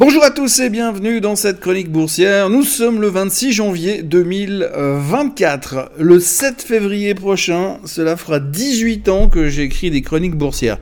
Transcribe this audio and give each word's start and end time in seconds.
Bonjour 0.00 0.22
à 0.22 0.30
tous 0.30 0.60
et 0.60 0.70
bienvenue 0.70 1.20
dans 1.20 1.34
cette 1.34 1.58
chronique 1.58 1.90
boursière. 1.90 2.50
Nous 2.50 2.62
sommes 2.62 3.00
le 3.00 3.08
26 3.08 3.50
janvier 3.50 4.02
2024. 4.04 5.90
Le 5.98 6.20
7 6.20 6.62
février 6.62 7.16
prochain, 7.16 7.78
cela 7.84 8.16
fera 8.16 8.38
18 8.38 9.08
ans 9.08 9.28
que 9.28 9.48
j'écris 9.48 9.90
des 9.90 10.02
chroniques 10.02 10.36
boursières. 10.36 10.78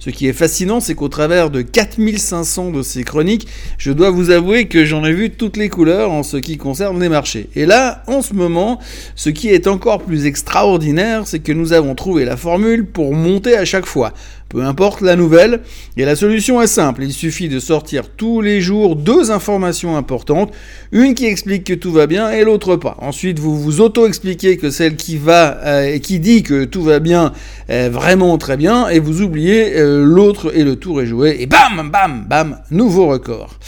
Ce 0.00 0.10
qui 0.10 0.26
est 0.26 0.32
fascinant, 0.32 0.80
c'est 0.80 0.96
qu'au 0.96 1.08
travers 1.08 1.50
de 1.50 1.62
4500 1.62 2.72
de 2.72 2.82
ces 2.82 3.04
chroniques, 3.04 3.46
je 3.78 3.92
dois 3.92 4.10
vous 4.10 4.30
avouer 4.30 4.66
que 4.66 4.84
j'en 4.84 5.04
ai 5.04 5.12
vu 5.12 5.30
toutes 5.30 5.56
les 5.56 5.68
couleurs 5.68 6.10
en 6.10 6.24
ce 6.24 6.36
qui 6.36 6.56
concerne 6.56 7.00
les 7.00 7.08
marchés. 7.08 7.48
Et 7.54 7.66
là, 7.66 8.02
en 8.08 8.20
ce 8.20 8.34
moment, 8.34 8.80
ce 9.14 9.30
qui 9.30 9.48
est 9.48 9.68
encore 9.68 10.02
plus 10.02 10.26
extraordinaire, 10.26 11.26
c'est 11.26 11.38
que 11.38 11.52
nous 11.52 11.72
avons 11.72 11.94
trouvé 11.94 12.24
la 12.24 12.36
formule 12.36 12.84
pour 12.84 13.14
monter 13.14 13.56
à 13.56 13.64
chaque 13.64 13.86
fois 13.86 14.12
peu 14.48 14.62
importe 14.62 15.00
la 15.00 15.16
nouvelle. 15.16 15.60
Et 15.96 16.04
la 16.04 16.16
solution 16.16 16.60
est 16.62 16.66
simple, 16.66 17.02
il 17.02 17.12
suffit 17.12 17.48
de 17.48 17.60
sortir 17.60 18.08
tous 18.16 18.40
les 18.40 18.60
jours 18.60 18.96
deux 18.96 19.30
informations 19.30 19.96
importantes, 19.96 20.52
une 20.92 21.14
qui 21.14 21.26
explique 21.26 21.64
que 21.64 21.74
tout 21.74 21.92
va 21.92 22.06
bien 22.06 22.30
et 22.30 22.44
l'autre 22.44 22.76
pas. 22.76 22.96
Ensuite, 23.00 23.38
vous 23.38 23.58
vous 23.58 23.80
auto-expliquez 23.80 24.56
que 24.56 24.70
celle 24.70 24.96
qui 24.96 25.16
va 25.16 25.58
euh, 25.64 25.98
qui 25.98 26.20
dit 26.20 26.42
que 26.42 26.64
tout 26.64 26.82
va 26.82 26.98
bien 26.98 27.32
est 27.68 27.88
vraiment 27.88 28.36
très 28.38 28.56
bien 28.56 28.88
et 28.88 28.98
vous 28.98 29.22
oubliez 29.22 29.76
euh, 29.76 30.04
l'autre 30.04 30.56
et 30.56 30.64
le 30.64 30.76
tour 30.76 31.00
est 31.00 31.06
joué 31.06 31.36
et 31.40 31.46
bam, 31.46 31.90
bam, 31.90 32.24
bam, 32.28 32.58
nouveau 32.70 33.06
record. 33.06 33.58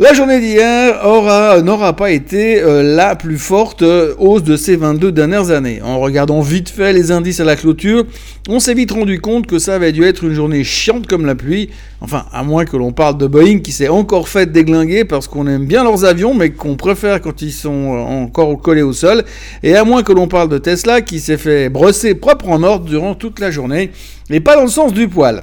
La 0.00 0.12
journée 0.14 0.38
d'hier 0.38 1.04
aura, 1.04 1.60
n'aura 1.60 1.96
pas 1.96 2.12
été 2.12 2.62
euh, 2.62 2.84
la 2.84 3.16
plus 3.16 3.36
forte 3.36 3.82
euh, 3.82 4.14
hausse 4.18 4.44
de 4.44 4.56
ces 4.56 4.76
22 4.76 5.10
dernières 5.10 5.50
années. 5.50 5.82
En 5.82 5.98
regardant 5.98 6.40
vite 6.40 6.68
fait 6.68 6.92
les 6.92 7.10
indices 7.10 7.40
à 7.40 7.44
la 7.44 7.56
clôture, 7.56 8.04
on 8.48 8.60
s'est 8.60 8.74
vite 8.74 8.92
rendu 8.92 9.20
compte 9.20 9.48
que 9.48 9.58
ça 9.58 9.74
avait 9.74 9.90
dû 9.90 10.04
être 10.04 10.22
une 10.22 10.34
journée 10.34 10.62
chiante 10.62 11.08
comme 11.08 11.26
la 11.26 11.34
pluie. 11.34 11.70
Enfin, 12.00 12.26
à 12.32 12.44
moins 12.44 12.64
que 12.64 12.76
l'on 12.76 12.92
parle 12.92 13.18
de 13.18 13.26
Boeing 13.26 13.58
qui 13.58 13.72
s'est 13.72 13.88
encore 13.88 14.28
fait 14.28 14.46
déglinguer 14.52 15.04
parce 15.04 15.26
qu'on 15.26 15.48
aime 15.48 15.66
bien 15.66 15.82
leurs 15.82 16.04
avions 16.04 16.32
mais 16.32 16.50
qu'on 16.50 16.76
préfère 16.76 17.20
quand 17.20 17.42
ils 17.42 17.50
sont 17.50 17.96
euh, 17.96 17.98
encore 17.98 18.56
collés 18.62 18.82
au 18.82 18.92
sol. 18.92 19.24
Et 19.64 19.74
à 19.74 19.82
moins 19.82 20.04
que 20.04 20.12
l'on 20.12 20.28
parle 20.28 20.48
de 20.48 20.58
Tesla 20.58 21.00
qui 21.00 21.18
s'est 21.18 21.38
fait 21.38 21.70
brosser 21.70 22.14
propre 22.14 22.50
en 22.50 22.62
ordre 22.62 22.84
durant 22.84 23.16
toute 23.16 23.40
la 23.40 23.50
journée. 23.50 23.90
Et 24.30 24.38
pas 24.38 24.54
dans 24.54 24.62
le 24.62 24.68
sens 24.68 24.92
du 24.92 25.08
poil. 25.08 25.42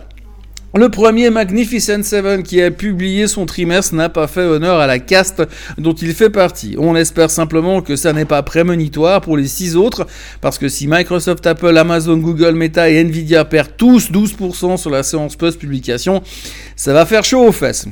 Le 0.78 0.90
premier 0.90 1.30
Magnificent 1.30 2.04
Seven 2.04 2.44
qui 2.44 2.62
a 2.62 2.70
publié 2.70 3.30
son 3.30 3.46
trimestre 3.46 3.96
n'a 3.96 4.10
pas 4.10 4.28
fait 4.28 4.42
honneur 4.42 4.78
à 4.78 4.88
la 4.88 5.00
caste 5.00 5.42
dont 5.78 5.94
il 5.94 6.14
fait 6.14 6.30
partie. 6.30 6.76
On 6.78 6.98
espère 6.98 7.32
simplement 7.32 7.82
que 7.82 7.96
ça 7.96 8.12
n'est 8.12 8.26
pas 8.26 8.44
prémonitoire 8.44 9.22
pour 9.22 9.38
les 9.38 9.48
six 9.48 9.78
autres, 9.78 10.06
parce 10.42 10.58
que 10.58 10.68
si 10.68 10.88
Microsoft, 10.90 11.48
Apple, 11.48 11.78
Amazon, 11.78 12.18
Google, 12.18 12.56
Meta 12.56 12.90
et 12.90 13.02
Nvidia 13.02 13.46
perdent 13.46 13.78
tous 13.78 14.12
12% 14.12 14.76
sur 14.76 14.90
la 14.90 15.04
séance 15.04 15.38
post-publication, 15.38 16.22
ça 16.76 16.92
va 16.92 17.06
faire 17.06 17.24
chaud 17.24 17.48
aux 17.48 17.54
fesses. 17.54 17.88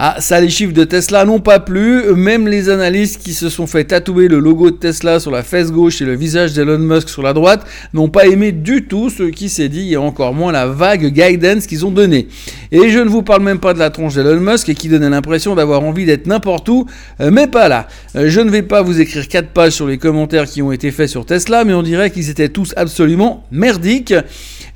Ah, 0.00 0.18
ça, 0.20 0.40
les 0.40 0.48
chiffres 0.48 0.72
de 0.72 0.84
Tesla 0.84 1.24
n'ont 1.24 1.40
pas 1.40 1.58
plu. 1.58 2.14
Même 2.14 2.46
les 2.46 2.68
analystes 2.68 3.20
qui 3.20 3.34
se 3.34 3.48
sont 3.48 3.66
fait 3.66 3.82
tatouer 3.82 4.28
le 4.28 4.38
logo 4.38 4.70
de 4.70 4.76
Tesla 4.76 5.18
sur 5.18 5.32
la 5.32 5.42
fesse 5.42 5.72
gauche 5.72 6.00
et 6.00 6.04
le 6.04 6.14
visage 6.14 6.52
d'Elon 6.52 6.78
Musk 6.78 7.08
sur 7.08 7.20
la 7.20 7.32
droite 7.32 7.66
n'ont 7.92 8.08
pas 8.08 8.28
aimé 8.28 8.52
du 8.52 8.84
tout 8.84 9.10
ce 9.10 9.24
qui 9.24 9.48
s'est 9.48 9.68
dit 9.68 9.92
et 9.92 9.96
encore 9.96 10.34
moins 10.34 10.52
la 10.52 10.68
vague 10.68 11.06
guidance 11.06 11.66
qu'ils 11.66 11.84
ont 11.84 11.90
donnée. 11.90 12.28
Et 12.70 12.90
je 12.90 13.00
ne 13.00 13.08
vous 13.08 13.24
parle 13.24 13.42
même 13.42 13.58
pas 13.58 13.74
de 13.74 13.80
la 13.80 13.90
tronche 13.90 14.14
d'Elon 14.14 14.38
Musk 14.40 14.72
qui 14.74 14.88
donnait 14.88 15.10
l'impression 15.10 15.56
d'avoir 15.56 15.82
envie 15.82 16.04
d'être 16.04 16.28
n'importe 16.28 16.68
où, 16.68 16.86
euh, 17.20 17.32
mais 17.32 17.48
pas 17.48 17.68
là. 17.68 17.88
Euh, 18.14 18.28
je 18.28 18.40
ne 18.40 18.50
vais 18.50 18.62
pas 18.62 18.82
vous 18.82 19.00
écrire 19.00 19.26
4 19.26 19.48
pages 19.48 19.72
sur 19.72 19.88
les 19.88 19.98
commentaires 19.98 20.44
qui 20.44 20.62
ont 20.62 20.70
été 20.70 20.92
faits 20.92 21.08
sur 21.08 21.26
Tesla, 21.26 21.64
mais 21.64 21.74
on 21.74 21.82
dirait 21.82 22.12
qu'ils 22.12 22.30
étaient 22.30 22.50
tous 22.50 22.72
absolument 22.76 23.42
merdiques. 23.50 24.14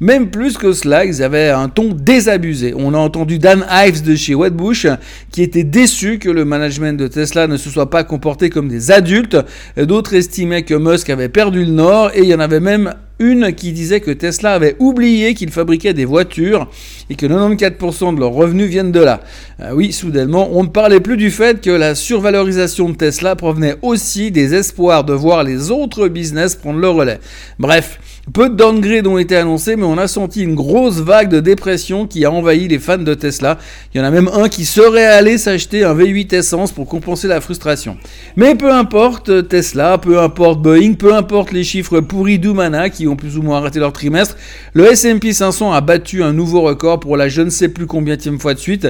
Même 0.02 0.30
plus 0.30 0.58
que 0.58 0.72
cela, 0.72 1.04
ils 1.04 1.22
avaient 1.22 1.50
un 1.50 1.68
ton 1.68 1.94
désabusé. 1.94 2.74
On 2.76 2.92
a 2.92 2.98
entendu 2.98 3.38
Dan 3.38 3.64
Ives 3.70 4.02
de 4.02 4.16
chez 4.16 4.34
Wedbush 4.34 4.88
qui 5.30 5.44
était 5.44 5.62
déçu 5.62 6.18
que 6.18 6.28
le 6.28 6.44
management 6.44 6.98
de 6.98 7.06
Tesla 7.06 7.46
ne 7.46 7.56
se 7.56 7.70
soit 7.70 7.88
pas 7.88 8.02
comporté 8.02 8.50
comme 8.50 8.66
des 8.66 8.90
adultes. 8.90 9.36
D'autres 9.76 10.14
estimaient 10.14 10.64
que 10.64 10.74
Musk 10.74 11.08
avait 11.08 11.28
perdu 11.28 11.64
le 11.64 11.70
nord 11.70 12.10
et 12.16 12.22
il 12.22 12.24
y 12.24 12.34
en 12.34 12.40
avait 12.40 12.58
même 12.58 12.94
une 13.20 13.52
qui 13.52 13.70
disait 13.70 14.00
que 14.00 14.10
Tesla 14.10 14.54
avait 14.54 14.74
oublié 14.80 15.34
qu'il 15.34 15.50
fabriquait 15.50 15.94
des 15.94 16.04
voitures 16.04 16.68
et 17.08 17.14
que 17.14 17.26
94% 17.26 18.16
de 18.16 18.18
leurs 18.18 18.32
revenus 18.32 18.68
viennent 18.68 18.90
de 18.90 18.98
là. 18.98 19.20
Euh, 19.60 19.70
oui, 19.72 19.92
soudainement, 19.92 20.48
on 20.52 20.64
ne 20.64 20.68
parlait 20.68 20.98
plus 20.98 21.16
du 21.16 21.30
fait 21.30 21.60
que 21.60 21.70
la 21.70 21.94
survalorisation 21.94 22.88
de 22.88 22.96
Tesla 22.96 23.36
provenait 23.36 23.76
aussi 23.82 24.32
des 24.32 24.54
espoirs 24.54 25.04
de 25.04 25.12
voir 25.12 25.44
les 25.44 25.70
autres 25.70 26.08
business 26.08 26.56
prendre 26.56 26.80
le 26.80 26.88
relais. 26.88 27.20
Bref, 27.60 28.00
peu 28.30 28.48
de 28.48 28.54
downgrades 28.54 29.06
ont 29.08 29.18
été 29.18 29.36
annoncés, 29.36 29.74
mais 29.74 29.84
on 29.84 29.98
a 29.98 30.06
senti 30.06 30.42
une 30.42 30.54
grosse 30.54 31.00
vague 31.00 31.28
de 31.28 31.40
dépression 31.40 32.06
qui 32.06 32.24
a 32.24 32.30
envahi 32.30 32.68
les 32.68 32.78
fans 32.78 32.98
de 32.98 33.14
Tesla. 33.14 33.58
Il 33.92 33.98
y 33.98 34.00
en 34.00 34.04
a 34.04 34.10
même 34.10 34.30
un 34.32 34.48
qui 34.48 34.64
serait 34.64 35.06
allé 35.06 35.38
s'acheter 35.38 35.82
un 35.82 35.92
V8 35.92 36.32
Essence 36.32 36.70
pour 36.70 36.86
compenser 36.86 37.26
la 37.26 37.40
frustration. 37.40 37.96
Mais 38.36 38.54
peu 38.54 38.72
importe 38.72 39.48
Tesla, 39.48 39.98
peu 39.98 40.20
importe 40.20 40.62
Boeing, 40.62 40.94
peu 40.94 41.14
importe 41.14 41.50
les 41.50 41.64
chiffres 41.64 41.98
pourris 41.98 42.38
d'Umana 42.38 42.90
qui 42.90 43.08
ont 43.08 43.16
plus 43.16 43.38
ou 43.38 43.42
moins 43.42 43.58
arrêté 43.58 43.80
leur 43.80 43.92
trimestre, 43.92 44.36
le 44.72 44.86
S&P 44.86 45.32
500 45.32 45.72
a 45.72 45.80
battu 45.80 46.22
un 46.22 46.32
nouveau 46.32 46.60
record 46.60 47.00
pour 47.00 47.16
la 47.16 47.28
je 47.28 47.42
ne 47.42 47.50
sais 47.50 47.68
plus 47.68 47.86
combien 47.86 48.16
de 48.16 48.22
fois 48.38 48.54
de 48.54 48.60
suite. 48.60 48.88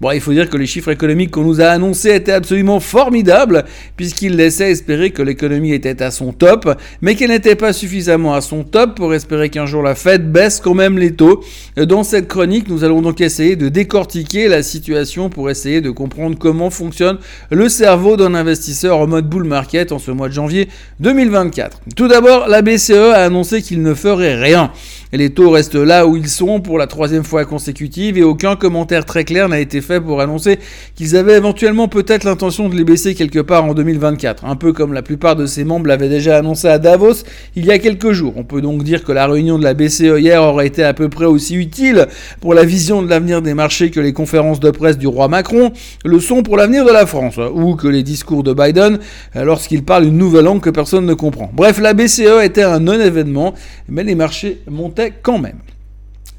Bon, 0.00 0.12
il 0.12 0.20
faut 0.20 0.32
dire 0.32 0.48
que 0.48 0.56
les 0.56 0.66
chiffres 0.66 0.92
économiques 0.92 1.32
qu'on 1.32 1.42
nous 1.42 1.60
a 1.60 1.66
annoncés 1.66 2.14
étaient 2.14 2.32
absolument 2.32 2.78
formidables, 2.78 3.64
puisqu'ils 3.96 4.36
laissaient 4.36 4.70
espérer 4.70 5.10
que 5.10 5.22
l'économie 5.22 5.72
était 5.72 6.02
à 6.02 6.12
son 6.12 6.32
top, 6.32 6.72
mais 7.02 7.16
qu'elle 7.16 7.30
n'était 7.30 7.56
pas 7.56 7.72
suffisamment 7.72 8.32
à 8.34 8.40
son 8.40 8.62
top 8.62 8.94
pour 8.94 9.12
espérer 9.12 9.48
qu'un 9.48 9.66
jour 9.66 9.82
la 9.82 9.96
Fed 9.96 10.30
baisse 10.30 10.60
quand 10.60 10.74
même 10.74 10.98
les 10.98 11.14
taux. 11.14 11.42
Dans 11.76 12.04
cette 12.04 12.28
chronique, 12.28 12.68
nous 12.68 12.84
allons 12.84 13.02
donc 13.02 13.20
essayer 13.20 13.56
de 13.56 13.68
décortiquer 13.68 14.46
la 14.46 14.62
situation 14.62 15.30
pour 15.30 15.50
essayer 15.50 15.80
de 15.80 15.90
comprendre 15.90 16.38
comment 16.38 16.70
fonctionne 16.70 17.18
le 17.50 17.68
cerveau 17.68 18.16
d'un 18.16 18.34
investisseur 18.34 18.98
en 18.98 19.08
mode 19.08 19.28
bull 19.28 19.44
market 19.44 19.90
en 19.90 19.98
ce 19.98 20.12
mois 20.12 20.28
de 20.28 20.34
janvier 20.34 20.68
2024. 21.00 21.80
Tout 21.96 22.06
d'abord, 22.06 22.46
la 22.46 22.62
BCE 22.62 22.90
a 22.92 23.24
annoncé 23.24 23.62
qu'il 23.62 23.82
ne 23.82 23.94
ferait 23.94 24.36
rien. 24.36 24.70
Les 25.12 25.30
taux 25.30 25.48
restent 25.48 25.74
là 25.74 26.06
où 26.06 26.16
ils 26.16 26.28
sont 26.28 26.60
pour 26.60 26.76
la 26.76 26.86
troisième 26.86 27.24
fois 27.24 27.46
consécutive 27.46 28.18
et 28.18 28.22
aucun 28.22 28.56
commentaire 28.56 29.06
très 29.06 29.24
clair 29.24 29.48
n'a 29.48 29.58
été 29.58 29.80
fait 29.80 30.02
pour 30.02 30.20
annoncer 30.20 30.58
qu'ils 30.94 31.16
avaient 31.16 31.38
éventuellement 31.38 31.88
peut-être 31.88 32.24
l'intention 32.24 32.68
de 32.68 32.76
les 32.76 32.84
baisser 32.84 33.14
quelque 33.14 33.38
part 33.38 33.64
en 33.64 33.72
2024. 33.72 34.44
Un 34.44 34.54
peu 34.54 34.74
comme 34.74 34.92
la 34.92 35.00
plupart 35.00 35.34
de 35.34 35.46
ses 35.46 35.64
membres 35.64 35.86
l'avaient 35.86 36.10
déjà 36.10 36.36
annoncé 36.36 36.68
à 36.68 36.78
Davos 36.78 37.24
il 37.56 37.64
y 37.64 37.70
a 37.70 37.78
quelques 37.78 38.12
jours. 38.12 38.34
On 38.36 38.44
peut 38.44 38.60
donc 38.60 38.82
dire 38.82 39.02
que 39.02 39.12
la 39.12 39.26
réunion 39.26 39.58
de 39.58 39.64
la 39.64 39.72
BCE 39.72 40.18
hier 40.18 40.42
aurait 40.42 40.66
été 40.66 40.82
à 40.82 40.92
peu 40.92 41.08
près 41.08 41.24
aussi 41.24 41.54
utile 41.54 42.06
pour 42.42 42.52
la 42.52 42.64
vision 42.64 43.00
de 43.00 43.08
l'avenir 43.08 43.40
des 43.40 43.54
marchés 43.54 43.90
que 43.90 44.00
les 44.00 44.12
conférences 44.12 44.60
de 44.60 44.70
presse 44.70 44.98
du 44.98 45.06
roi 45.06 45.28
Macron 45.28 45.72
le 46.04 46.20
sont 46.20 46.42
pour 46.42 46.58
l'avenir 46.58 46.84
de 46.84 46.92
la 46.92 47.06
France, 47.06 47.38
ou 47.54 47.76
que 47.76 47.88
les 47.88 48.02
discours 48.02 48.42
de 48.42 48.52
Biden 48.52 48.98
lorsqu'il 49.34 49.84
parle 49.84 50.04
une 50.04 50.18
nouvelle 50.18 50.44
langue 50.44 50.60
que 50.60 50.70
personne 50.70 51.06
ne 51.06 51.14
comprend. 51.14 51.50
Bref, 51.54 51.80
la 51.80 51.94
BCE 51.94 52.42
était 52.42 52.62
un 52.62 52.80
non-événement, 52.80 53.54
mais 53.88 54.04
les 54.04 54.14
marchés 54.14 54.60
montaient 54.70 54.97
quand 55.22 55.38
même. 55.38 55.58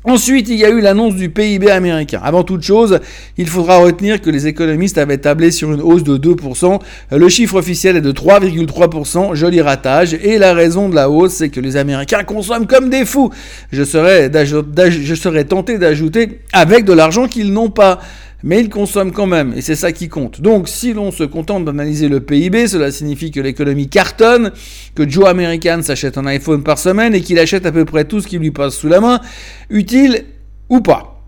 Ensuite, 0.06 0.48
il 0.48 0.56
y 0.56 0.64
a 0.64 0.70
eu 0.70 0.80
l'annonce 0.80 1.16
du 1.16 1.30
PIB 1.30 1.70
américain. 1.70 2.22
Avant 2.24 2.44
toute 2.44 2.62
chose, 2.62 3.02
il 3.38 3.48
faudra 3.48 3.80
retenir 3.80 4.22
que 4.22 4.30
les 4.30 4.48
économistes 4.48 4.98
avaient 4.98 5.18
tablé 5.18 5.52
sur 5.52 5.74
une 5.74 5.82
hausse 5.82 6.04
de 6.04 6.18
2%. 6.18 6.80
Le 7.12 7.30
chiffre 7.30 7.56
officiel 7.56 7.98
est 7.98 8.02
de 8.02 8.14
3,3%, 8.14 9.36
joli 9.36 9.60
ratage. 9.60 10.14
Et 10.14 10.38
la 10.38 10.54
raison 10.54 10.88
de 10.88 10.96
la 10.96 11.10
hausse, 11.10 11.34
c'est 11.34 11.50
que 11.50 11.60
les 11.60 11.76
Américains 11.76 12.24
consomment 12.24 12.66
comme 12.66 12.90
des 12.90 13.04
fous. 13.04 13.30
Je 13.74 13.84
serais, 13.84 14.32
je 14.32 15.16
serais 15.16 15.44
tenté 15.44 15.78
d'ajouter 15.78 16.40
avec 16.54 16.86
de 16.86 16.94
l'argent 16.94 17.28
qu'ils 17.28 17.52
n'ont 17.52 17.70
pas 17.70 18.00
mais 18.44 18.62
ils 18.62 18.70
consomment 18.70 19.12
quand 19.12 19.26
même, 19.26 19.54
et 19.56 19.62
c'est 19.62 19.76
ça 19.76 19.92
qui 19.92 20.10
compte. 20.10 20.42
Donc 20.42 20.68
si 20.68 20.94
l'on 20.94 21.12
se 21.12 21.24
contente 21.24 21.66
d'analyser 21.66 22.08
le 22.08 22.22
PIB, 22.22 22.68
cela 22.68 22.92
signifie 22.92 23.32
que 23.32 23.40
l'économie 23.40 23.90
cartonne, 23.90 24.52
que 24.96 25.08
Joe 25.08 25.28
American 25.28 25.82
s'achète 25.82 26.18
un 26.18 26.26
iPhone 26.26 26.64
par 26.64 26.80
semaine 26.80 27.14
et 27.14 27.22
qu'il 27.22 27.40
achète 27.40 27.66
à 27.66 27.72
peu 27.72 27.86
près 27.86 28.06
tout 28.06 28.22
ce 28.22 28.28
qui 28.28 28.38
lui 28.38 28.52
passe 28.52 28.76
sous 28.76 28.88
la 28.88 29.02
main, 29.02 29.20
utile 29.70 30.26
ou 30.70 30.82
pas. 30.82 31.19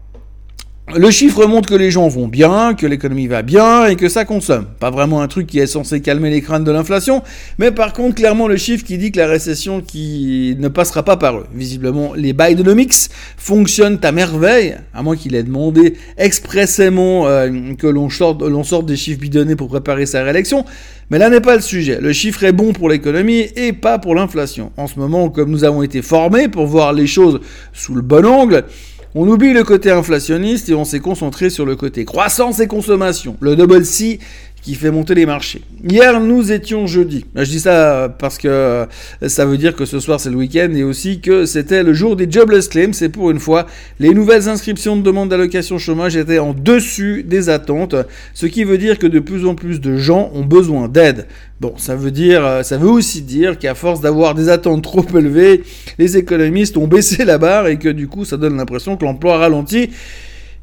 Le 0.94 1.10
chiffre 1.10 1.46
montre 1.46 1.70
que 1.70 1.76
les 1.76 1.90
gens 1.90 2.10
vont 2.10 2.28
bien, 2.28 2.74
que 2.74 2.86
l'économie 2.86 3.28
va 3.28 3.44
bien 3.44 3.86
et 3.86 3.96
que 3.96 4.10
ça 4.10 4.26
consomme. 4.26 4.66
Pas 4.78 4.90
vraiment 4.90 5.22
un 5.22 5.28
truc 5.30 5.48
qui 5.48 5.58
est 5.60 5.68
censé 5.68 6.02
calmer 6.02 6.30
les 6.30 6.42
craintes 6.42 6.66
de 6.66 6.72
l'inflation, 6.72 7.24
mais 7.60 7.72
par 7.72 7.94
contre 7.94 8.16
clairement 8.16 8.50
le 8.50 8.58
chiffre 8.58 8.84
qui 8.84 8.98
dit 8.98 9.12
que 9.14 9.20
la 9.20 9.28
récession 9.28 9.82
ne 9.94 10.68
passera 10.68 11.04
pas 11.04 11.16
par 11.16 11.38
eux. 11.38 11.46
Visiblement 11.54 12.14
les 12.14 12.34
Bidenomics 12.34 13.10
fonctionnent 13.38 14.00
à 14.04 14.12
merveille, 14.12 14.76
à 14.94 15.02
moins 15.02 15.16
qu'il 15.16 15.34
ait 15.36 15.44
demandé 15.44 15.94
expressément 16.18 17.26
euh, 17.26 17.74
que 17.78 17.88
l'on 17.88 18.10
sorte 18.10 18.86
des 18.86 18.98
chiffres 18.98 19.22
bidonnés 19.22 19.56
pour 19.56 19.70
préparer 19.70 20.06
sa 20.06 20.24
réélection. 20.24 20.66
Mais 21.10 21.20
là 21.20 21.30
n'est 21.30 21.42
pas 21.42 21.56
le 21.56 21.62
sujet. 21.62 22.00
Le 22.02 22.12
chiffre 22.12 22.44
est 22.44 22.54
bon 22.54 22.74
pour 22.74 22.90
l'économie 22.90 23.48
et 23.56 23.72
pas 23.72 23.98
pour 23.98 24.14
l'inflation. 24.14 24.72
En 24.76 24.88
ce 24.88 25.00
moment, 25.00 25.30
comme 25.30 25.52
nous 25.52 25.64
avons 25.64 25.84
été 25.84 26.02
formés 26.02 26.50
pour 26.50 26.66
voir 26.66 26.92
les 26.92 27.08
choses 27.08 27.40
sous 27.74 27.96
le 27.96 28.02
bon 28.02 28.26
angle, 28.26 28.66
on 29.14 29.28
oublie 29.28 29.54
le 29.54 29.64
côté 29.64 29.92
inflationniste 29.92 30.70
et 30.70 30.74
on 30.74 30.86
s'est 30.86 31.00
concentré 31.00 31.50
sur 31.50 31.66
le 31.66 31.76
côté 31.76 32.06
croissance 32.06 32.60
et 32.60 32.68
consommation. 32.68 33.36
Le 33.42 33.56
double 33.56 33.86
C 33.86 34.20
qui 34.62 34.76
fait 34.76 34.92
monter 34.92 35.16
les 35.16 35.26
marchés. 35.26 35.62
Hier, 35.88 36.20
nous 36.20 36.52
étions 36.52 36.86
jeudi. 36.86 37.26
Je 37.36 37.50
dis 37.50 37.60
ça 37.60 38.14
parce 38.20 38.38
que 38.38 38.86
ça 39.26 39.46
veut 39.46 39.58
dire 39.58 39.76
que 39.76 39.86
ce 39.86 40.00
soir 40.00 40.20
c'est 40.20 40.30
le 40.30 40.36
week-end 40.36 40.70
et 40.76 40.84
aussi 40.84 41.20
que 41.20 41.46
c'était 41.46 41.84
le 41.84 41.94
jour 41.94 42.16
des 42.16 42.30
jobless 42.30 42.68
claims. 42.68 42.94
C'est 42.94 43.10
pour 43.10 43.32
une 43.32 43.40
fois, 43.40 43.66
les 44.00 44.14
nouvelles 44.14 44.50
inscriptions 44.50 44.96
de 44.96 45.02
demande 45.02 45.30
d'allocation 45.30 45.80
chômage 45.80 46.16
étaient 46.16 46.40
en 46.40 46.54
dessus 46.54 47.24
des 47.24 47.50
attentes, 47.50 47.96
ce 48.34 48.46
qui 48.46 48.64
veut 48.64 48.78
dire 48.78 49.00
que 49.00 49.08
de 49.08 49.20
plus 49.20 49.46
en 49.46 49.56
plus 49.56 49.82
de 49.82 49.98
gens 49.98 50.32
ont 50.34 50.46
besoin 50.46 50.88
d'aide. 50.88 51.28
Bon, 51.60 51.74
ça 51.78 51.96
veut 51.96 52.12
dire, 52.12 52.62
ça 52.64 52.78
veut 52.78 52.90
aussi 52.90 53.22
dire 53.22 53.58
qu'à 53.58 53.76
force 53.76 54.02
d'avoir 54.02 54.36
des 54.36 54.50
attentes 54.50 54.84
trop 54.84 55.06
élevées, 55.16 55.64
les 55.98 56.18
économistes 56.18 56.78
ont 56.78 56.88
baissé 56.88 57.26
la 57.26 57.38
barre 57.38 57.68
et 57.68 57.78
que 57.78 57.90
du 57.90 58.08
coup, 58.08 58.26
ça 58.26 58.38
donne 58.38 58.58
l'impression 58.58 58.98
que 58.98 59.06
l'emploi 59.06 59.38
ralentit 59.38 59.90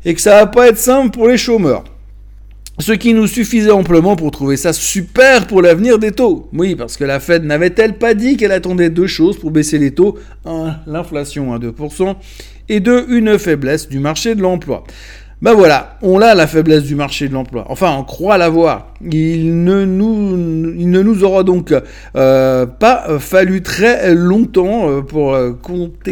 et 0.05 0.15
que 0.15 0.21
ça 0.21 0.41
va 0.41 0.47
pas 0.47 0.69
être 0.69 0.79
simple 0.79 1.11
pour 1.11 1.29
les 1.29 1.37
chômeurs. 1.37 1.85
Ce 2.81 2.93
qui 2.93 3.13
nous 3.13 3.27
suffisait 3.27 3.73
amplement 3.73 4.15
pour 4.15 4.31
trouver 4.31 4.57
ça 4.57 4.73
super 4.73 5.49
pour 5.49 5.63
l'avenir 5.63 5.99
des 5.99 6.13
taux. 6.13 6.49
Oui, 6.53 6.77
parce 6.77 6.97
que 6.97 7.03
la 7.03 7.19
Fed 7.19 7.45
n'avait-elle 7.45 7.99
pas 7.99 8.15
dit 8.15 8.37
qu'elle 8.37 8.53
attendait 8.53 8.89
deux 8.89 9.09
choses 9.09 9.37
pour 9.37 9.51
baisser 9.51 9.79
les 9.79 9.91
taux? 9.91 10.17
Un, 10.45 10.77
l'inflation 10.87 11.53
à 11.53 11.59
2%, 11.59 12.15
et 12.69 12.79
deux, 12.79 13.05
une 13.09 13.37
faiblesse 13.37 13.89
du 13.89 13.99
marché 13.99 14.37
de 14.37 14.43
l'emploi. 14.43 14.85
Ben 15.41 15.55
voilà, 15.55 15.97
on 16.03 16.21
a 16.21 16.35
la 16.35 16.49
faiblesse 16.49 16.83
du 16.83 16.97
marché 16.97 17.29
de 17.29 17.35
l'emploi. 17.35 17.65
Enfin, 17.69 17.95
on 17.97 18.03
croit 18.03 18.39
l'avoir. 18.39 18.93
Il 19.09 19.63
ne 19.63 19.85
nous, 19.85 20.75
il 20.77 20.91
ne 20.91 21.01
nous 21.01 21.23
aura 21.23 21.45
donc 21.45 21.73
euh, 22.17 22.67
pas 22.67 23.21
fallu 23.21 23.63
très 23.63 24.17
longtemps 24.17 24.91
euh, 24.91 25.01
pour 25.01 25.35
euh, 25.35 25.53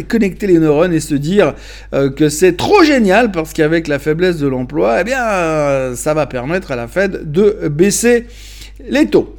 connecter 0.07 0.47
les 0.47 0.59
neurones 0.59 0.93
et 0.93 1.01
se 1.01 1.15
dire 1.15 1.55
que 1.91 2.29
c'est 2.29 2.55
trop 2.55 2.83
génial 2.83 3.31
parce 3.31 3.51
qu'avec 3.51 3.89
la 3.89 3.99
faiblesse 3.99 4.37
de 4.37 4.47
l'emploi, 4.47 5.01
eh 5.01 5.03
bien, 5.03 5.93
ça 5.95 6.13
va 6.13 6.25
permettre 6.25 6.71
à 6.71 6.77
la 6.77 6.87
Fed 6.87 7.29
de 7.29 7.67
baisser 7.67 8.27
les 8.89 9.07
taux. 9.07 9.36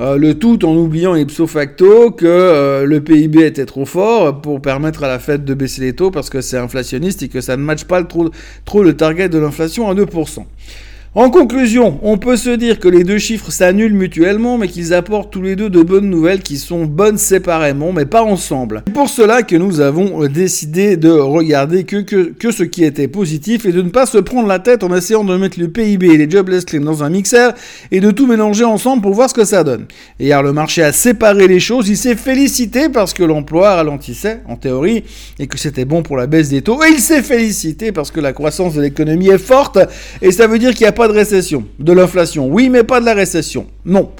Euh, 0.00 0.16
le 0.16 0.36
tout 0.36 0.64
en 0.64 0.74
oubliant 0.74 1.14
ipso 1.14 1.46
facto 1.46 2.10
que 2.10 2.26
euh, 2.26 2.84
le 2.84 3.00
PIB 3.00 3.44
était 3.44 3.64
trop 3.64 3.84
fort 3.84 4.40
pour 4.40 4.60
permettre 4.60 5.04
à 5.04 5.08
la 5.08 5.20
Fed 5.20 5.44
de 5.44 5.54
baisser 5.54 5.82
les 5.82 5.92
taux 5.92 6.10
parce 6.10 6.30
que 6.30 6.40
c'est 6.40 6.58
inflationniste 6.58 7.22
et 7.22 7.28
que 7.28 7.40
ça 7.40 7.56
ne 7.56 7.62
matche 7.62 7.84
pas 7.84 8.02
trop, 8.02 8.28
trop 8.64 8.82
le 8.82 8.96
target 8.96 9.28
de 9.28 9.38
l'inflation 9.38 9.88
à 9.88 9.94
2%. 9.94 10.46
En 11.16 11.30
conclusion, 11.30 12.00
on 12.02 12.18
peut 12.18 12.36
se 12.36 12.50
dire 12.50 12.80
que 12.80 12.88
les 12.88 13.04
deux 13.04 13.18
chiffres 13.18 13.52
s'annulent 13.52 13.94
mutuellement, 13.94 14.58
mais 14.58 14.66
qu'ils 14.66 14.92
apportent 14.92 15.32
tous 15.32 15.42
les 15.42 15.54
deux 15.54 15.70
de 15.70 15.80
bonnes 15.80 16.10
nouvelles 16.10 16.42
qui 16.42 16.58
sont 16.58 16.86
bonnes 16.86 17.18
séparément, 17.18 17.92
mais 17.92 18.04
pas 18.04 18.24
ensemble. 18.24 18.82
C'est 18.88 18.92
pour 18.92 19.08
cela 19.08 19.44
que 19.44 19.54
nous 19.54 19.78
avons 19.78 20.26
décidé 20.26 20.96
de 20.96 21.10
regarder 21.10 21.84
que, 21.84 21.98
que, 21.98 22.32
que, 22.36 22.50
ce 22.50 22.64
qui 22.64 22.82
était 22.82 23.06
positif 23.06 23.64
et 23.64 23.70
de 23.70 23.80
ne 23.80 23.90
pas 23.90 24.06
se 24.06 24.18
prendre 24.18 24.48
la 24.48 24.58
tête 24.58 24.82
en 24.82 24.92
essayant 24.92 25.22
de 25.22 25.36
mettre 25.36 25.60
le 25.60 25.68
PIB 25.68 26.08
et 26.08 26.16
les 26.16 26.28
jobless 26.28 26.64
claims 26.64 26.84
dans 26.84 27.04
un 27.04 27.10
mixeur 27.10 27.54
et 27.92 28.00
de 28.00 28.10
tout 28.10 28.26
mélanger 28.26 28.64
ensemble 28.64 29.00
pour 29.00 29.14
voir 29.14 29.30
ce 29.30 29.34
que 29.34 29.44
ça 29.44 29.62
donne. 29.62 29.86
Et 30.18 30.24
hier, 30.24 30.42
le 30.42 30.52
marché 30.52 30.82
a 30.82 30.90
séparé 30.90 31.46
les 31.46 31.60
choses, 31.60 31.88
il 31.88 31.96
s'est 31.96 32.16
félicité 32.16 32.88
parce 32.88 33.14
que 33.14 33.22
l'emploi 33.22 33.76
ralentissait, 33.76 34.40
en 34.48 34.56
théorie, 34.56 35.04
et 35.38 35.46
que 35.46 35.58
c'était 35.58 35.84
bon 35.84 36.02
pour 36.02 36.16
la 36.16 36.26
baisse 36.26 36.48
des 36.48 36.62
taux, 36.62 36.82
et 36.82 36.90
il 36.90 36.98
s'est 36.98 37.22
félicité 37.22 37.92
parce 37.92 38.10
que 38.10 38.18
la 38.18 38.32
croissance 38.32 38.74
de 38.74 38.80
l'économie 38.80 39.28
est 39.28 39.38
forte, 39.38 39.78
et 40.20 40.32
ça 40.32 40.48
veut 40.48 40.58
dire 40.58 40.72
qu'il 40.74 40.82
n'y 40.82 40.88
a 40.88 40.92
pas 40.92 41.03
de 41.08 41.12
récession. 41.12 41.64
De 41.78 41.92
l'inflation, 41.92 42.48
oui, 42.48 42.68
mais 42.68 42.82
pas 42.84 43.00
de 43.00 43.04
la 43.04 43.14
récession. 43.14 43.66
Non. 43.86 44.10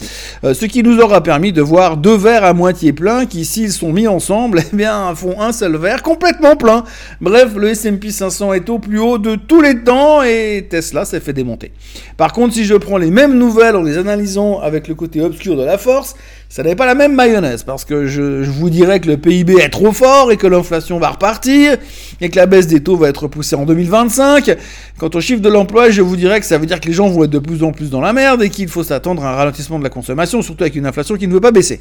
Euh, 0.44 0.52
ce 0.52 0.66
qui 0.66 0.82
nous 0.82 0.98
aura 0.98 1.22
permis 1.22 1.50
de 1.50 1.62
voir 1.62 1.96
deux 1.96 2.16
verres 2.16 2.44
à 2.44 2.52
moitié 2.52 2.92
pleins 2.92 3.24
qui, 3.24 3.46
s'ils 3.46 3.72
sont 3.72 3.92
mis 3.92 4.06
ensemble, 4.06 4.62
eh 4.72 4.76
bien, 4.76 5.14
font 5.14 5.40
un 5.40 5.52
seul 5.52 5.76
verre 5.76 6.02
complètement 6.02 6.54
plein. 6.54 6.84
Bref, 7.22 7.54
le 7.56 7.68
S&P 7.68 8.10
500 8.10 8.52
est 8.52 8.68
au 8.68 8.78
plus 8.78 8.98
haut 8.98 9.16
de 9.16 9.36
tous 9.36 9.62
les 9.62 9.82
temps 9.82 10.22
et 10.22 10.66
Tesla 10.68 11.06
s'est 11.06 11.20
fait 11.20 11.32
démonter. 11.32 11.72
Par 12.18 12.34
contre, 12.34 12.54
si 12.54 12.64
je 12.66 12.74
prends 12.74 12.98
les 12.98 13.10
mêmes 13.10 13.38
nouvelles 13.38 13.76
en 13.76 13.82
les 13.82 13.96
analysant 13.96 14.60
avec 14.60 14.86
le 14.86 14.94
côté 14.94 15.22
obscur 15.22 15.56
de 15.56 15.64
la 15.64 15.78
force, 15.78 16.14
ça 16.50 16.62
n'est 16.62 16.76
pas 16.76 16.86
la 16.86 16.94
même 16.94 17.14
mayonnaise, 17.14 17.64
parce 17.64 17.84
que 17.84 18.06
je, 18.06 18.44
vous 18.44 18.70
dirais 18.70 19.00
que 19.00 19.08
le 19.08 19.16
PIB 19.16 19.54
est 19.54 19.70
trop 19.70 19.92
fort 19.92 20.30
et 20.30 20.36
que 20.36 20.46
l'inflation 20.46 21.00
va 21.00 21.10
repartir, 21.10 21.78
et 22.20 22.28
que 22.28 22.36
la 22.36 22.46
baisse 22.46 22.68
des 22.68 22.80
taux 22.80 22.96
va 22.96 23.08
être 23.08 23.24
repoussée 23.24 23.56
en 23.56 23.64
2025. 23.64 24.54
Quant 24.98 25.10
au 25.12 25.20
chiffre 25.20 25.40
de 25.40 25.48
l'emploi, 25.48 25.90
je 25.90 26.00
vous 26.00 26.14
dirais 26.14 26.38
que 26.38 26.46
ça 26.46 26.58
veut 26.58 26.66
dire 26.66 26.78
que 26.78 26.86
les 26.86 26.92
gens 26.92 27.08
vont 27.08 27.24
être 27.24 27.30
de 27.30 27.40
plus 27.40 27.64
en 27.64 27.72
plus 27.72 27.90
dans 27.90 28.00
la 28.00 28.12
merde 28.12 28.42
et 28.42 28.50
qu'il 28.50 28.68
faut 28.68 28.84
s'attendre 28.84 29.24
à 29.24 29.32
un 29.32 29.34
ralentissement 29.34 29.53
de 29.78 29.82
la 29.82 29.90
consommation, 29.90 30.42
surtout 30.42 30.64
avec 30.64 30.74
une 30.74 30.86
inflation 30.86 31.16
qui 31.16 31.26
ne 31.26 31.32
veut 31.32 31.40
pas 31.40 31.52
baisser. 31.52 31.80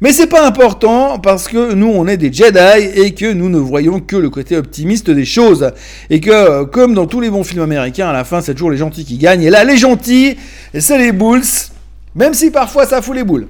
Mais 0.00 0.12
c'est 0.12 0.26
pas 0.26 0.46
important 0.46 1.18
parce 1.18 1.46
que 1.46 1.72
nous 1.72 1.86
on 1.86 2.08
est 2.08 2.16
des 2.16 2.32
Jedi 2.32 3.00
et 3.00 3.14
que 3.14 3.32
nous 3.32 3.48
ne 3.48 3.58
voyons 3.58 4.00
que 4.00 4.16
le 4.16 4.28
côté 4.28 4.56
optimiste 4.56 5.08
des 5.10 5.24
choses. 5.24 5.70
Et 6.10 6.20
que 6.20 6.64
comme 6.64 6.94
dans 6.94 7.06
tous 7.06 7.20
les 7.20 7.30
bons 7.30 7.44
films 7.44 7.62
américains, 7.62 8.08
à 8.08 8.12
la 8.12 8.24
fin 8.24 8.40
c'est 8.40 8.54
toujours 8.54 8.70
les 8.70 8.76
gentils 8.76 9.04
qui 9.04 9.18
gagnent. 9.18 9.42
Et 9.42 9.50
là 9.50 9.62
les 9.64 9.76
gentils, 9.76 10.36
c'est 10.76 10.98
les 10.98 11.12
bulls, 11.12 11.42
même 12.14 12.34
si 12.34 12.50
parfois 12.50 12.86
ça 12.86 13.00
fout 13.02 13.14
les 13.14 13.24
boules. 13.24 13.46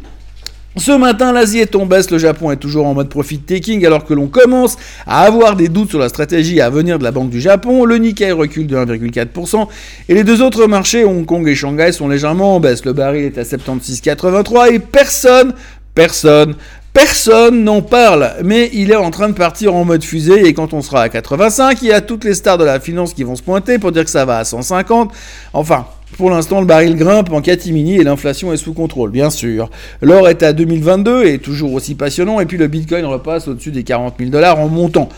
Ce 0.77 0.91
matin, 0.91 1.33
l'Asie 1.33 1.61
est 1.61 1.77
en 1.77 1.87
baisse, 1.87 2.11
le 2.11 2.19
Japon 2.19 2.51
est 2.51 2.57
toujours 2.57 2.87
en 2.87 2.95
mode 2.95 3.09
profit 3.09 3.39
taking 3.39 3.87
alors 3.87 4.05
que 4.05 4.13
l'on 4.13 4.27
commence 4.27 4.77
à 5.07 5.21
avoir 5.21 5.55
des 5.55 5.69
doutes 5.69 5.91
sur 5.91 6.01
la 6.01 6.09
stratégie 6.09 6.61
à 6.61 6.69
venir 6.69 6.99
de 6.99 7.05
la 7.05 7.13
Banque 7.13 7.31
du 7.31 7.41
Japon. 7.41 7.85
Le 7.85 7.97
Nikkei 7.99 8.33
recule 8.33 8.67
de 8.67 8.77
1,4% 8.77 9.69
et 10.09 10.15
les 10.15 10.25
deux 10.25 10.43
autres 10.43 10.67
marchés, 10.67 11.05
Hong 11.05 11.25
Kong 11.25 11.47
et 11.47 11.55
Shanghai, 11.55 11.93
sont 11.93 12.09
légèrement 12.09 12.57
en 12.57 12.61
baisse. 12.61 12.85
Le 12.85 12.93
baril 12.93 13.25
est 13.25 13.39
à 13.39 13.45
76,83 13.45 14.73
et 14.73 14.79
personne, 14.81 15.55
personne, 15.95 16.57
Personne 16.95 17.65
n'en 17.65 17.83
parle, 17.83 18.35
mais 18.45 18.71
il 18.73 18.93
est 18.93 18.97
en 18.97 19.11
train 19.11 19.29
de 19.29 19.35
partir 19.35 19.75
en 19.75 19.85
mode 19.85 20.05
fusée 20.05 20.47
et 20.47 20.55
quand 20.55 20.73
on 20.75 20.81
sera 20.81 21.03
à 21.03 21.09
85, 21.09 21.83
il 21.83 21.89
y 21.89 21.93
a 21.93 22.01
toutes 22.01 22.23
les 22.23 22.35
stars 22.35 22.57
de 22.57 22.63
la 22.63 22.79
finance 22.79 23.15
qui 23.15 23.25
vont 23.25 23.35
se 23.35 23.43
pointer 23.43 23.81
pour 23.81 23.91
dire 23.91 24.05
que 24.05 24.11
ça 24.11 24.25
va 24.25 24.39
à 24.39 24.45
150. 24.45 25.13
Enfin, 25.55 25.87
pour 26.17 26.31
l'instant, 26.31 26.61
le 26.61 26.67
baril 26.67 26.97
grimpe 26.97 27.33
en 27.33 27.41
catimini 27.41 27.97
et 27.97 28.05
l'inflation 28.05 28.53
est 28.53 28.57
sous 28.57 28.73
contrôle, 28.73 29.11
bien 29.11 29.31
sûr. 29.31 29.71
L'or 30.01 30.29
est 30.29 30.43
à 30.43 30.53
2022 30.53 31.25
et 31.25 31.39
toujours 31.39 31.73
aussi 31.73 31.95
passionnant, 31.95 32.41
et 32.41 32.47
puis 32.47 32.57
le 32.57 32.67
bitcoin 32.67 33.05
repasse 33.05 33.49
au-dessus 33.49 33.71
des 33.71 33.83
40 33.83 34.15
000 34.19 34.31
dollars 34.31 34.59
en 34.59 34.69
montant. 34.69 35.09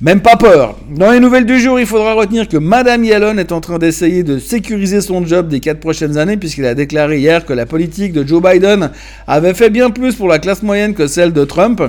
Même 0.00 0.20
pas 0.20 0.36
peur. 0.36 0.76
Dans 0.94 1.10
les 1.10 1.18
nouvelles 1.18 1.44
du 1.44 1.58
jour, 1.58 1.80
il 1.80 1.86
faudra 1.86 2.14
retenir 2.14 2.46
que 2.46 2.56
Madame 2.56 3.02
Yellen 3.02 3.38
est 3.40 3.50
en 3.50 3.60
train 3.60 3.78
d'essayer 3.78 4.22
de 4.22 4.38
sécuriser 4.38 5.00
son 5.00 5.26
job 5.26 5.48
des 5.48 5.58
4 5.58 5.80
prochaines 5.80 6.18
années, 6.18 6.36
puisqu'il 6.36 6.66
a 6.66 6.74
déclaré 6.74 7.18
hier 7.18 7.44
que 7.44 7.52
la 7.52 7.66
politique 7.66 8.12
de 8.12 8.24
Joe 8.24 8.40
Biden 8.40 8.90
avait 9.26 9.54
fait 9.54 9.70
bien 9.70 9.90
plus 9.90 10.14
pour 10.14 10.28
la 10.28 10.38
classe 10.38 10.62
moyenne 10.62 10.94
que 10.94 11.08
celle 11.08 11.32
de 11.32 11.44
Trump. 11.44 11.82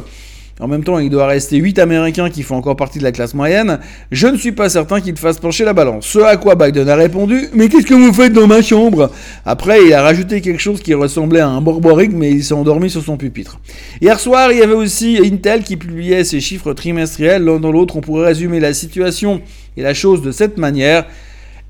En 0.62 0.68
même 0.68 0.84
temps, 0.84 1.00
il 1.00 1.10
doit 1.10 1.26
rester 1.26 1.56
8 1.56 1.80
Américains 1.80 2.30
qui 2.30 2.44
font 2.44 2.56
encore 2.56 2.76
partie 2.76 3.00
de 3.00 3.04
la 3.06 3.14
classe 3.14 3.34
moyenne. 3.34 3.80
Je 4.12 4.28
ne 4.28 4.36
suis 4.36 4.52
pas 4.52 4.68
certain 4.68 5.00
qu'il 5.00 5.16
fasse 5.16 5.40
pencher 5.40 5.64
la 5.64 5.72
balance. 5.72 6.06
Ce 6.06 6.20
à 6.20 6.36
quoi 6.36 6.56
Biden 6.56 6.90
a 6.90 6.96
répondu 6.96 7.48
Mais 7.54 7.70
qu'est-ce 7.70 7.86
que 7.86 7.94
vous 7.94 8.12
faites 8.12 8.34
dans 8.34 8.46
ma 8.46 8.62
chambre? 8.62 9.10
Après, 9.46 9.86
il 9.86 9.94
a 9.94 10.02
rajouté 10.02 10.42
quelque 10.42 10.60
chose 10.60 10.82
qui 10.82 10.94
ressemblait 10.94 11.40
à 11.40 11.48
un 11.48 11.62
borboric, 11.62 12.12
mais 12.12 12.32
il 12.32 12.44
s'est 12.44 12.54
endormi 12.54 12.90
sur 12.90 13.02
son 13.02 13.16
pupitre. 13.16 13.62
Hier 14.02 14.20
soir, 14.20 14.52
il 14.52 14.60
y 14.60 14.62
avait 14.62 14.74
aussi 14.74 15.18
Intel 15.24 15.64
qui 15.64 15.78
publiait 15.78 16.26
ses 16.26 16.42
chiffres 16.42 16.74
trimestriels. 16.74 17.42
L'un 17.46 17.62
dans 17.62 17.72
l'autre, 17.72 17.96
on 17.96 18.02
pourrait 18.02 18.28
résumer 18.28 18.60
la 18.60 18.74
situation 18.74 19.42
et 19.78 19.82
la 19.82 19.94
chose 19.94 20.22
de 20.22 20.34
cette 20.34 20.58
manière. 20.58 21.06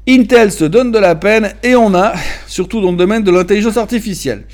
Intel 0.07 0.51
se 0.51 0.65
donne 0.65 0.92
de 0.92 0.97
la 0.97 1.13
peine 1.13 1.51
et 1.62 1.75
on 1.75 1.94
a, 1.94 2.13
surtout 2.47 2.81
dans 2.81 2.90
le 2.90 2.97
domaine 2.97 3.21
de 3.21 3.30
l'intelligence 3.30 3.78
artificielle. 3.78 4.45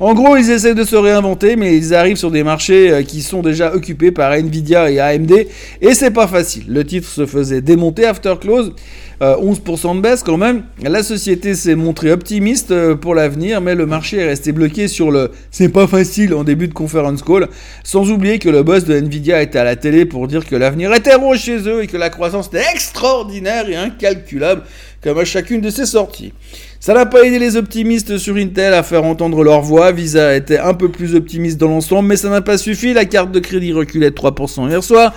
En 0.00 0.14
gros, 0.14 0.36
ils 0.36 0.48
essaient 0.52 0.76
de 0.76 0.84
se 0.84 0.94
réinventer, 0.94 1.56
mais 1.56 1.76
ils 1.76 1.92
arrivent 1.92 2.16
sur 2.16 2.30
des 2.30 2.44
marchés 2.44 2.92
euh, 2.92 3.02
qui 3.02 3.20
sont 3.20 3.42
déjà 3.42 3.74
occupés 3.74 4.12
par 4.12 4.32
Nvidia 4.32 4.92
et 4.92 5.00
AMD, 5.00 5.32
et 5.80 5.94
c'est 5.94 6.12
pas 6.12 6.28
facile. 6.28 6.66
Le 6.68 6.84
titre 6.84 7.08
se 7.08 7.26
faisait 7.26 7.62
démonter 7.62 8.06
after 8.06 8.34
close, 8.40 8.74
11% 9.20 9.90
euh, 9.90 9.94
de 9.94 10.00
baisse 10.00 10.22
quand 10.22 10.36
même. 10.36 10.62
La 10.80 11.02
société 11.02 11.56
s'est 11.56 11.74
montrée 11.74 12.12
optimiste 12.12 12.70
euh, 12.70 12.94
pour 12.94 13.16
l'avenir, 13.16 13.60
mais 13.60 13.74
le 13.74 13.86
marché 13.86 14.18
est 14.18 14.26
resté 14.26 14.52
bloqué 14.52 14.86
sur 14.86 15.10
le 15.10 15.32
c'est 15.50 15.68
pas 15.68 15.88
facile 15.88 16.32
en 16.32 16.44
début 16.44 16.68
de 16.68 16.74
conference 16.74 17.22
call, 17.22 17.48
sans 17.82 18.08
oublier 18.12 18.38
que 18.38 18.48
le 18.48 18.62
boss 18.62 18.84
de 18.84 18.94
Nvidia 18.94 19.42
était 19.42 19.58
à 19.58 19.64
la 19.64 19.74
télé 19.74 20.04
pour 20.04 20.28
dire 20.28 20.46
que 20.46 20.54
l'avenir 20.54 20.94
était 20.94 21.16
rouge 21.16 21.40
chez 21.40 21.58
eux 21.68 21.82
et 21.82 21.88
que 21.88 21.96
la 21.96 22.10
croissance 22.10 22.46
était 22.46 22.70
extraordinaire 22.72 23.68
et 23.68 23.74
incalculable, 23.74 24.62
comme 25.02 25.18
à 25.18 25.24
chacune 25.24 25.60
de 25.60 25.70
ses 25.70 25.86
sorties. 25.86 26.32
Ça 26.80 26.94
n'a 26.94 27.06
pas 27.06 27.24
aidé 27.24 27.38
les 27.38 27.56
optimistes 27.56 28.18
sur 28.18 28.36
Intel 28.36 28.74
à 28.74 28.82
faire 28.82 29.04
entendre 29.04 29.42
leur 29.42 29.62
voix. 29.62 29.92
Visa 29.92 30.34
était 30.34 30.58
un 30.58 30.74
peu 30.74 30.88
plus 30.88 31.14
optimiste 31.14 31.58
dans 31.58 31.68
l'ensemble, 31.68 32.08
mais 32.08 32.16
ça 32.16 32.30
n'a 32.30 32.40
pas 32.40 32.58
suffi. 32.58 32.92
La 32.92 33.04
carte 33.04 33.32
de 33.32 33.40
crédit 33.40 33.72
reculait 33.72 34.10
de 34.10 34.16
3% 34.16 34.68
hier 34.68 34.82
soir. 34.82 35.14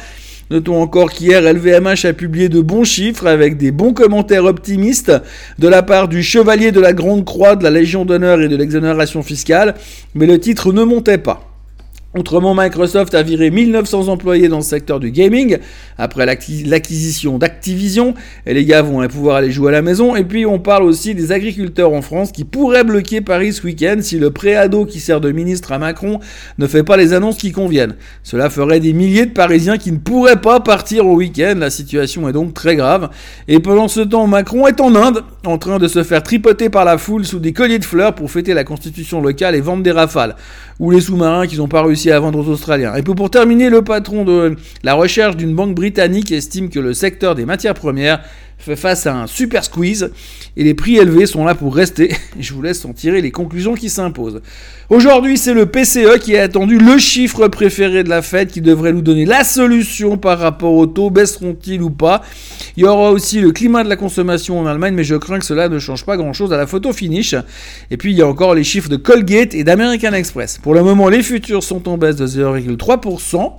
Notons 0.49 0.81
encore 0.81 1.11
qu'hier, 1.11 1.41
LVMH 1.41 2.05
a 2.05 2.13
publié 2.13 2.49
de 2.49 2.59
bons 2.59 2.83
chiffres 2.83 3.25
avec 3.25 3.55
des 3.57 3.71
bons 3.71 3.93
commentaires 3.93 4.43
optimistes 4.43 5.13
de 5.59 5.67
la 5.69 5.81
part 5.81 6.09
du 6.09 6.23
chevalier 6.23 6.73
de 6.73 6.81
la 6.81 6.91
Grande 6.91 7.23
Croix, 7.23 7.55
de 7.55 7.63
la 7.63 7.69
Légion 7.69 8.03
d'honneur 8.03 8.41
et 8.41 8.49
de 8.49 8.57
l'exonération 8.57 9.23
fiscale, 9.23 9.75
mais 10.13 10.25
le 10.25 10.39
titre 10.39 10.73
ne 10.73 10.83
montait 10.83 11.19
pas. 11.19 11.50
Autrement, 12.13 12.53
Microsoft 12.53 13.15
a 13.15 13.23
viré 13.23 13.51
1900 13.51 14.09
employés 14.09 14.49
dans 14.49 14.57
le 14.57 14.63
secteur 14.63 14.99
du 14.99 15.11
gaming 15.11 15.59
après 15.97 16.25
l'acquisition 16.25 17.37
d'Activision. 17.37 18.15
Et 18.45 18.53
les 18.53 18.65
gars 18.65 18.81
vont 18.81 19.07
pouvoir 19.07 19.37
aller 19.37 19.49
jouer 19.49 19.69
à 19.69 19.71
la 19.71 19.81
maison. 19.81 20.17
Et 20.17 20.25
puis, 20.25 20.45
on 20.45 20.59
parle 20.59 20.83
aussi 20.83 21.15
des 21.15 21.31
agriculteurs 21.31 21.93
en 21.93 22.01
France 22.01 22.33
qui 22.33 22.43
pourraient 22.43 22.83
bloquer 22.83 23.21
Paris 23.21 23.53
ce 23.53 23.63
week-end 23.63 23.99
si 24.01 24.19
le 24.19 24.29
préado 24.29 24.85
qui 24.85 24.99
sert 24.99 25.21
de 25.21 25.31
ministre 25.31 25.71
à 25.71 25.79
Macron 25.79 26.19
ne 26.57 26.67
fait 26.67 26.83
pas 26.83 26.97
les 26.97 27.13
annonces 27.13 27.37
qui 27.37 27.53
conviennent. 27.53 27.95
Cela 28.23 28.49
ferait 28.49 28.81
des 28.81 28.91
milliers 28.91 29.25
de 29.25 29.31
Parisiens 29.31 29.77
qui 29.77 29.93
ne 29.93 29.97
pourraient 29.97 30.41
pas 30.41 30.59
partir 30.59 31.07
au 31.07 31.15
week-end. 31.15 31.55
La 31.59 31.69
situation 31.69 32.27
est 32.27 32.33
donc 32.33 32.53
très 32.53 32.75
grave. 32.75 33.09
Et 33.47 33.59
pendant 33.59 33.87
ce 33.87 34.01
temps, 34.01 34.27
Macron 34.27 34.67
est 34.67 34.81
en 34.81 34.95
Inde, 34.95 35.23
en 35.45 35.57
train 35.57 35.79
de 35.79 35.87
se 35.87 36.03
faire 36.03 36.23
tripoter 36.23 36.69
par 36.69 36.83
la 36.83 36.97
foule 36.97 37.23
sous 37.23 37.39
des 37.39 37.53
colliers 37.53 37.79
de 37.79 37.85
fleurs 37.85 38.15
pour 38.15 38.29
fêter 38.29 38.53
la 38.53 38.65
constitution 38.65 39.21
locale 39.21 39.55
et 39.55 39.61
vendre 39.61 39.81
des 39.81 39.91
rafales. 39.91 40.35
Ou 40.81 40.89
les 40.89 40.99
sous-marins 40.99 41.45
qui 41.45 41.57
n'ont 41.57 41.67
pas 41.67 41.83
réussi 41.83 42.09
à 42.09 42.19
vendre 42.19 42.39
aux 42.39 42.49
Australiens. 42.49 42.95
Et 42.95 43.03
pour 43.03 43.29
terminer, 43.29 43.69
le 43.69 43.83
patron 43.83 44.25
de 44.25 44.55
la 44.81 44.95
recherche 44.95 45.37
d'une 45.37 45.53
banque 45.53 45.75
britannique 45.75 46.31
estime 46.31 46.69
que 46.69 46.79
le 46.79 46.95
secteur 46.95 47.35
des 47.35 47.45
matières 47.45 47.75
premières 47.75 48.23
fait 48.57 48.75
face 48.75 49.05
à 49.07 49.15
un 49.15 49.27
super 49.27 49.63
squeeze 49.63 50.11
et 50.55 50.63
les 50.63 50.73
prix 50.73 50.97
élevés 50.97 51.25
sont 51.25 51.45
là 51.45 51.55
pour 51.55 51.75
rester. 51.75 52.15
Je 52.39 52.53
vous 52.53 52.61
laisse 52.61 52.83
en 52.85 52.93
tirer 52.93 53.21
les 53.21 53.31
conclusions 53.31 53.75
qui 53.75 53.89
s'imposent. 53.89 54.41
Aujourd'hui, 54.89 55.37
c'est 55.37 55.53
le 55.53 55.65
PCE 55.65 56.19
qui 56.19 56.33
est 56.33 56.39
attendu 56.39 56.77
le 56.77 56.97
chiffre 56.97 57.47
préféré 57.47 58.03
de 58.03 58.09
la 58.09 58.21
Fed 58.21 58.49
qui 58.49 58.61
devrait 58.61 58.93
nous 58.93 59.01
donner 59.01 59.25
la 59.25 59.43
solution 59.43 60.17
par 60.17 60.39
rapport 60.39 60.73
au 60.73 60.87
taux, 60.87 61.09
baisseront-ils 61.09 61.81
ou 61.81 61.89
pas? 61.89 62.21
Il 62.77 62.83
y 62.83 62.85
aura 62.85 63.11
aussi 63.11 63.39
le 63.41 63.51
climat 63.51 63.83
de 63.83 63.89
la 63.89 63.95
consommation 63.95 64.59
en 64.59 64.65
Allemagne, 64.65 64.93
mais 64.93 65.03
je 65.03 65.15
crains 65.15 65.39
que 65.39 65.45
cela 65.45 65.69
ne 65.69 65.79
change 65.79 66.05
pas 66.05 66.17
grand-chose 66.17 66.53
à 66.53 66.57
la 66.57 66.67
photo 66.67 66.93
finish. 66.93 67.35
Et 67.89 67.97
puis 67.97 68.11
il 68.11 68.17
y 68.17 68.21
a 68.21 68.27
encore 68.27 68.55
les 68.55 68.63
chiffres 68.63 68.89
de 68.89 68.97
Colgate 68.97 69.53
et 69.53 69.63
d'American 69.63 70.13
Express. 70.13 70.57
Pour 70.57 70.73
le 70.73 70.83
moment, 70.83 71.09
les 71.09 71.23
futurs 71.23 71.63
sont 71.63 71.87
en 71.89 71.97
baisse 71.97 72.15
de 72.15 72.27
0,3%. 72.27 73.51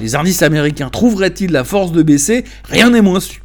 Les 0.00 0.14
indices 0.14 0.42
américains 0.42 0.90
trouveraient-ils 0.90 1.50
la 1.50 1.64
force 1.64 1.92
de 1.92 2.02
baisser? 2.02 2.44
Rien 2.64 2.90
n'est 2.90 3.02
moins 3.02 3.20
sûr. 3.20 3.40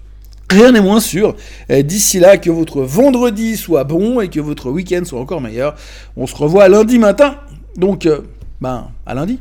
Rien 0.50 0.74
n'est 0.74 0.82
moins 0.82 1.00
sûr. 1.00 1.38
D'ici 1.70 2.20
là, 2.20 2.38
que 2.38 2.50
votre 2.50 2.82
vendredi 2.82 3.56
soit 3.56 3.86
bon 3.86 4.20
et 4.20 4.28
que 4.28 4.42
votre 4.42 4.70
week-end 4.70 5.04
soit 5.06 5.22
encore 5.22 5.40
meilleur. 5.40 5.76
On 6.18 6.28
se 6.28 6.36
revoit 6.36 6.68
lundi 6.68 7.00
matin. 7.00 7.38
Donc, 7.78 8.06
euh, 8.06 8.20
ben, 8.60 8.90
à 9.06 9.14
lundi. 9.14 9.40